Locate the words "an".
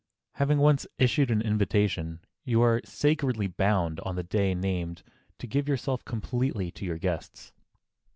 1.29-1.41